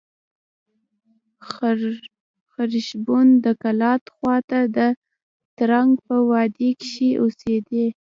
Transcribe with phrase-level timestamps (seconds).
[2.51, 4.79] خرښبون د کلات خوا ته د
[5.57, 7.87] ترنک په وادي کښي اوسېدئ.